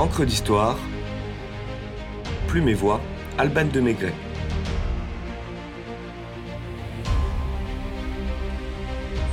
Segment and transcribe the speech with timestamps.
[0.00, 0.78] Encre d'histoire,
[2.48, 3.02] Plume et Voix,
[3.36, 4.14] Alban de Maigret.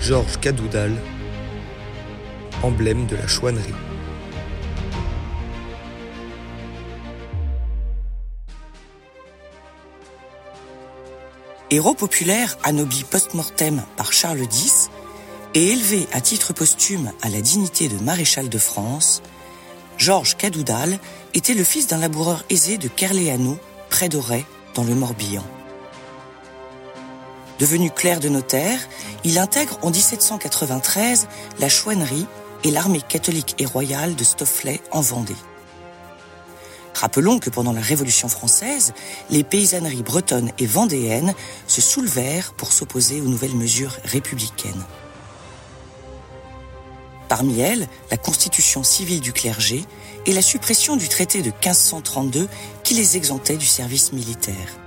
[0.01, 0.91] Georges Cadoudal,
[2.63, 3.73] emblème de la chouannerie.
[11.71, 14.89] Héros populaire anobli post-mortem par Charles X
[15.53, 19.23] et élevé à titre posthume à la dignité de maréchal de France,
[19.97, 20.99] Georges Cadoudal
[21.33, 23.57] était le fils d'un laboureur aisé de Kerléano,
[23.89, 25.43] près d'Auray, dans le Morbihan.
[27.59, 28.79] Devenu clerc de notaire,
[29.23, 31.27] il intègre en 1793
[31.59, 32.27] la chouannerie
[32.63, 35.35] et l'armée catholique et royale de Stofflet en Vendée.
[36.93, 38.93] Rappelons que pendant la Révolution française,
[39.31, 41.33] les paysanneries bretonnes et vendéennes
[41.67, 44.83] se soulevèrent pour s'opposer aux nouvelles mesures républicaines.
[47.29, 49.83] Parmi elles, la constitution civile du clergé
[50.25, 52.47] et la suppression du traité de 1532
[52.83, 54.77] qui les exemptait du service militaire.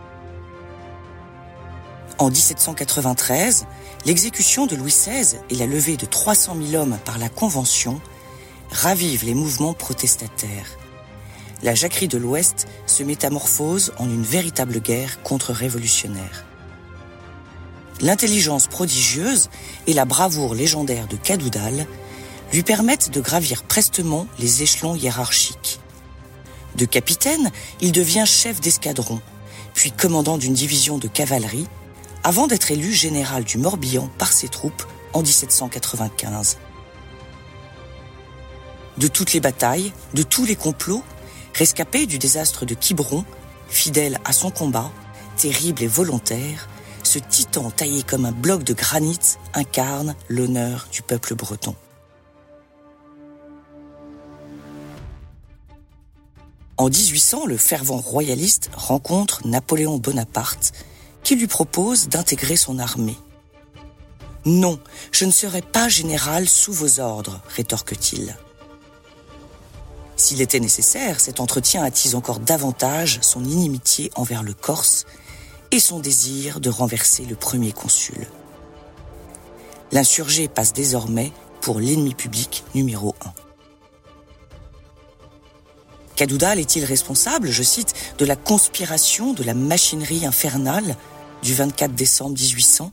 [2.19, 3.67] En 1793,
[4.05, 8.01] l'exécution de Louis XVI et la levée de 300 000 hommes par la Convention
[8.71, 10.77] ravivent les mouvements protestataires.
[11.63, 16.45] La jacquerie de l'Ouest se métamorphose en une véritable guerre contre-révolutionnaire.
[18.01, 19.51] L'intelligence prodigieuse
[19.87, 21.87] et la bravoure légendaire de Cadoudal
[22.53, 25.81] lui permettent de gravir prestement les échelons hiérarchiques.
[26.77, 29.21] De capitaine, il devient chef d'escadron,
[29.75, 31.67] puis commandant d'une division de cavalerie,
[32.23, 36.59] avant d'être élu général du Morbihan par ses troupes en 1795.
[38.99, 41.03] De toutes les batailles, de tous les complots,
[41.55, 43.25] rescapé du désastre de Quiberon,
[43.69, 44.91] fidèle à son combat,
[45.37, 46.69] terrible et volontaire,
[47.03, 49.19] ce titan taillé comme un bloc de granit
[49.55, 51.75] incarne l'honneur du peuple breton.
[56.81, 60.73] En 1800, le fervent royaliste rencontre Napoléon Bonaparte,
[61.23, 63.19] qui lui propose d'intégrer son armée.
[64.47, 64.81] Non,
[65.13, 68.35] je ne serai pas général sous vos ordres, rétorque-t-il.
[70.17, 75.05] S'il était nécessaire, cet entretien attise encore davantage son inimitié envers le Corse
[75.73, 78.27] et son désir de renverser le premier consul.
[79.93, 81.31] L'insurgé passe désormais
[81.61, 83.50] pour l'ennemi public numéro un.
[86.21, 90.97] Cadoudal est-il responsable, je cite, de la conspiration de la machinerie infernale
[91.43, 92.93] du 24 décembre 1800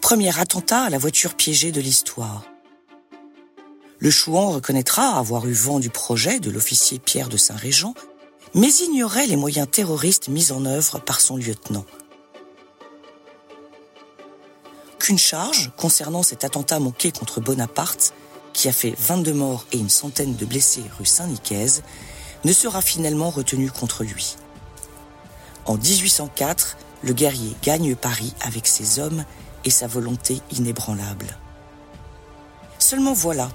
[0.00, 2.44] Premier attentat à la voiture piégée de l'histoire.
[3.98, 7.92] Le Chouan reconnaîtra avoir eu vent du projet de l'officier Pierre de Saint-Régent,
[8.54, 11.84] mais ignorait les moyens terroristes mis en œuvre par son lieutenant.
[14.98, 18.14] Qu'une charge concernant cet attentat manqué contre Bonaparte,
[18.54, 21.82] qui a fait 22 morts et une centaine de blessés rue Saint-Nicaise,
[22.44, 24.36] ne sera finalement retenu contre lui.
[25.64, 29.24] En 1804, le guerrier gagne Paris avec ses hommes
[29.64, 31.36] et sa volonté inébranlable.
[32.78, 33.48] Seulement voilà,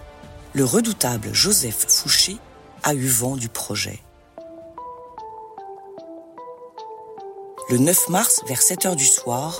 [0.53, 2.37] le redoutable Joseph Fouché
[2.83, 3.99] a eu vent du projet.
[7.69, 9.59] Le 9 mars, vers 7 heures du soir,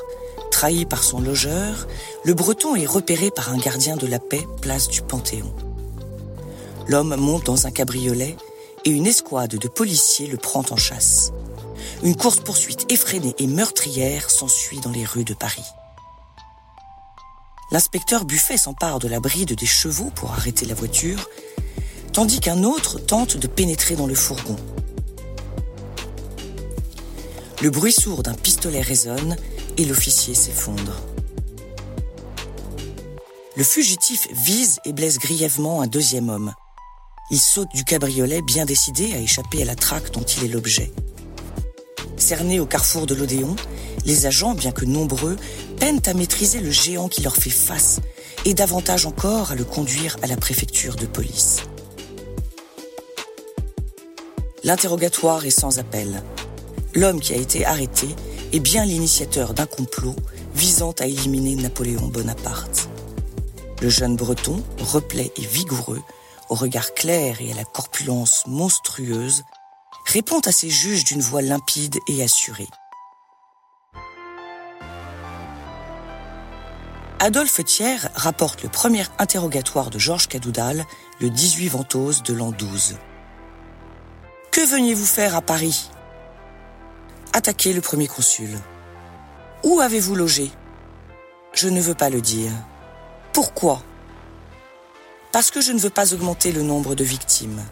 [0.49, 1.87] trahi par son logeur,
[2.23, 5.53] le Breton est repéré par un gardien de la paix, place du Panthéon.
[6.87, 8.37] L'homme monte dans un cabriolet
[8.87, 11.33] et une escouade de policiers le prend en chasse.
[12.03, 15.65] Une course-poursuite effrénée et meurtrière s'ensuit dans les rues de Paris.
[17.69, 21.29] L'inspecteur Buffet s'empare de la bride des chevaux pour arrêter la voiture,
[22.13, 24.55] tandis qu'un autre tente de pénétrer dans le fourgon.
[27.61, 29.35] Le bruit sourd d'un pistolet résonne
[29.75, 31.01] et l'officier s'effondre.
[33.57, 36.53] Le fugitif vise et blesse grièvement un deuxième homme.
[37.29, 40.93] Il saute du cabriolet bien décidé à échapper à la traque dont il est l'objet.
[42.15, 43.53] Cernés au carrefour de l'Odéon,
[44.05, 45.35] les agents, bien que nombreux,
[45.77, 47.99] peinent à maîtriser le géant qui leur fait face
[48.45, 51.57] et davantage encore à le conduire à la préfecture de police.
[54.63, 56.23] L'interrogatoire est sans appel.
[56.93, 58.07] L'homme qui a été arrêté
[58.53, 60.15] est bien l'initiateur d'un complot
[60.55, 62.87] visant à éliminer Napoléon Bonaparte.
[63.81, 66.01] Le jeune breton, replet et vigoureux,
[66.49, 69.43] au regard clair et à la corpulence monstrueuse,
[70.05, 72.67] répond à ses juges d'une voix limpide et assurée.
[77.19, 80.85] Adolphe Thiers rapporte le premier interrogatoire de Georges Cadoudal
[81.19, 82.97] le 18 Ventose de l'an 12.
[84.51, 85.89] Que veniez-vous faire à Paris?
[87.33, 88.49] Attaquer le premier consul.
[89.63, 90.51] Où avez-vous logé?
[91.53, 92.51] Je ne veux pas le dire.
[93.33, 93.81] Pourquoi?
[95.37, 97.63] Parce que je ne veux pas augmenter le nombre de victimes.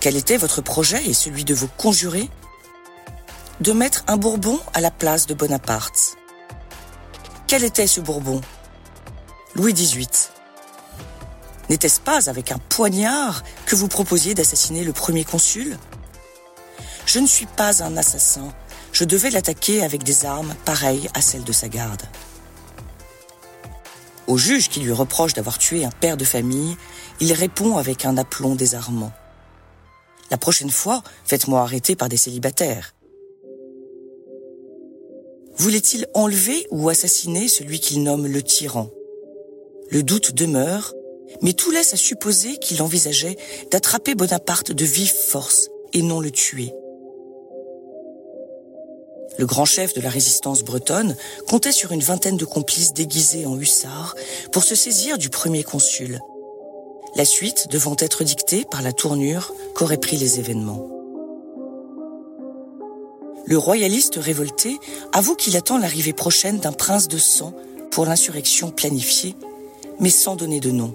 [0.00, 2.28] Quel était votre projet et celui de vos conjurés
[3.60, 6.16] De mettre un Bourbon à la place de Bonaparte.
[7.46, 8.40] Quel était ce Bourbon?
[9.54, 10.08] Louis XVIII.
[11.70, 15.78] N'était-ce pas avec un poignard que vous proposiez d'assassiner le premier consul?
[17.06, 18.52] Je ne suis pas un assassin.
[18.90, 22.02] Je devais l'attaquer avec des armes pareilles à celles de sa garde.
[24.32, 26.78] Au juge qui lui reproche d'avoir tué un père de famille,
[27.20, 29.12] il répond avec un aplomb désarmant.
[30.30, 32.94] La prochaine fois, faites-moi arrêter par des célibataires.
[35.58, 38.88] Voulait-il enlever ou assassiner celui qu'il nomme le tyran?
[39.90, 40.94] Le doute demeure,
[41.42, 43.36] mais tout laisse à supposer qu'il envisageait
[43.70, 46.72] d'attraper Bonaparte de vive force et non le tuer.
[49.38, 51.16] Le grand chef de la résistance bretonne
[51.48, 54.14] comptait sur une vingtaine de complices déguisés en hussards
[54.52, 56.20] pour se saisir du premier consul.
[57.14, 60.88] La suite devant être dictée par la tournure qu'auraient pris les événements.
[63.46, 64.78] Le royaliste révolté
[65.12, 67.52] avoue qu'il attend l'arrivée prochaine d'un prince de sang
[67.90, 69.34] pour l'insurrection planifiée,
[70.00, 70.94] mais sans donner de nom.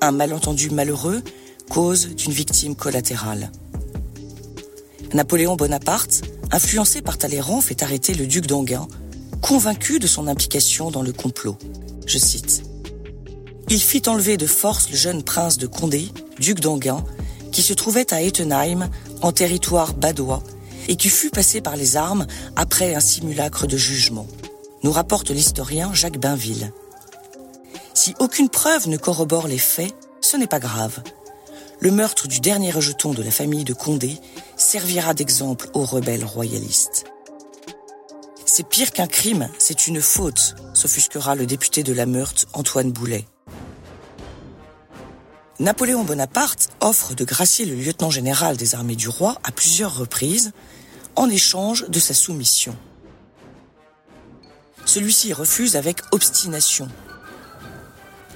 [0.00, 1.22] Un malentendu malheureux
[1.68, 3.52] cause d'une victime collatérale.
[5.14, 6.22] Napoléon Bonaparte
[6.52, 8.86] influencé par Talleyrand, fait arrêter le duc d'Anguin,
[9.40, 11.56] convaincu de son implication dans le complot.
[12.06, 12.62] Je cite.
[13.68, 16.08] Il fit enlever de force le jeune prince de Condé,
[16.38, 17.04] duc d'Anguin,
[17.50, 18.88] qui se trouvait à Ettenheim,
[19.22, 20.42] en territoire badois,
[20.88, 22.26] et qui fut passé par les armes
[22.56, 24.26] après un simulacre de jugement,
[24.82, 26.72] nous rapporte l'historien Jacques Bainville.
[27.94, 31.02] Si aucune preuve ne corrobore les faits, ce n'est pas grave.
[31.82, 34.16] Le meurtre du dernier rejeton de la famille de Condé
[34.56, 37.06] servira d'exemple aux rebelles royalistes.
[38.46, 43.26] C'est pire qu'un crime, c'est une faute, s'offusquera le député de la Meurthe, Antoine Boulet.
[45.58, 50.52] Napoléon Bonaparte offre de gracier le lieutenant général des armées du roi à plusieurs reprises
[51.16, 52.76] en échange de sa soumission.
[54.84, 56.86] Celui-ci refuse avec obstination.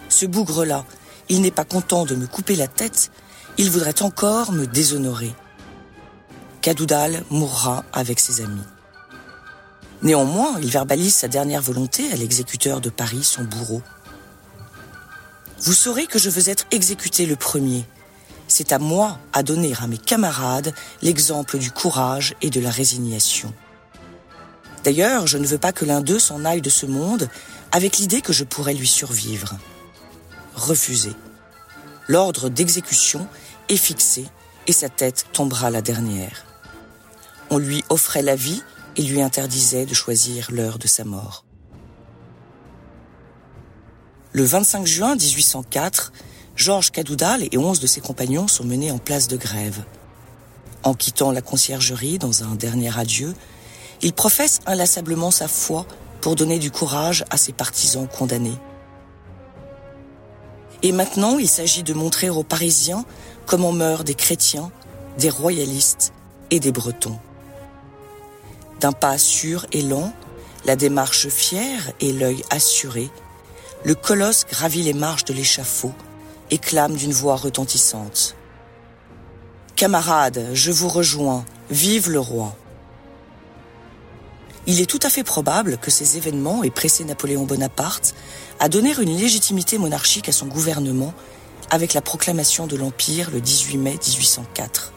[0.08, 0.84] Ce bougre-là,
[1.28, 3.12] il n'est pas content de me couper la tête,
[3.58, 5.34] il voudrait encore me déshonorer.
[6.60, 8.60] Cadoudal mourra avec ses amis.
[10.02, 13.82] Néanmoins, il verbalise sa dernière volonté à l'exécuteur de Paris, son bourreau.
[15.60, 17.84] Vous saurez que je veux être exécuté le premier.
[18.46, 23.52] C'est à moi à donner à mes camarades l'exemple du courage et de la résignation.
[24.84, 27.28] D'ailleurs, je ne veux pas que l'un d'eux s'en aille de ce monde
[27.72, 29.56] avec l'idée que je pourrais lui survivre.
[30.54, 31.10] Refusé.
[32.08, 33.26] L'ordre d'exécution
[33.68, 34.26] est fixé
[34.66, 36.44] et sa tête tombera la dernière.
[37.50, 38.62] On lui offrait la vie
[38.96, 41.44] et lui interdisait de choisir l'heure de sa mort.
[44.32, 46.12] Le 25 juin 1804,
[46.56, 49.84] Georges Cadoudal et onze de ses compagnons sont menés en place de grève.
[50.82, 53.34] En quittant la conciergerie dans un dernier adieu,
[54.02, 55.86] il professe inlassablement sa foi
[56.20, 58.58] pour donner du courage à ses partisans condamnés.
[60.82, 63.04] Et maintenant, il s'agit de montrer aux Parisiens
[63.46, 64.70] comment meurent des chrétiens,
[65.18, 66.12] des royalistes
[66.50, 67.18] et des Bretons.
[68.80, 70.12] D'un pas sûr et lent,
[70.64, 73.10] la démarche fière et l'œil assuré,
[73.84, 75.92] le colosse gravit les marches de l'échafaud
[76.50, 78.36] et clame d'une voix retentissante.
[79.76, 82.56] Camarades, je vous rejoins, vive le roi.
[84.68, 88.14] Il est tout à fait probable que ces événements aient pressé Napoléon Bonaparte
[88.58, 91.14] à donner une légitimité monarchique à son gouvernement
[91.70, 94.92] avec la proclamation de l'Empire le 18 mai 1804.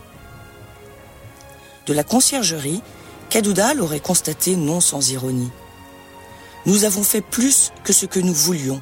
[1.86, 2.82] De la conciergerie,
[3.30, 5.52] Cadoudal aurait constaté non sans ironie.
[6.66, 8.82] Nous avons fait plus que ce que nous voulions.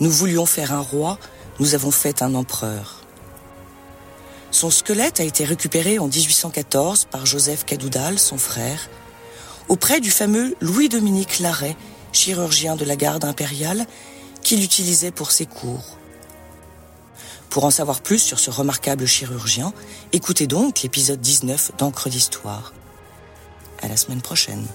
[0.00, 1.18] Nous voulions faire un roi,
[1.60, 3.02] nous avons fait un empereur.
[4.50, 8.88] Son squelette a été récupéré en 1814 par Joseph Cadoudal, son frère,
[9.68, 11.76] auprès du fameux Louis-Dominique Larrey,
[12.12, 13.86] chirurgien de la garde impériale,
[14.42, 15.98] qu'il utilisait pour ses cours.
[17.50, 19.72] Pour en savoir plus sur ce remarquable chirurgien,
[20.12, 22.72] écoutez donc l'épisode 19 d'Encre d'Histoire.
[23.82, 24.66] À la semaine prochaine.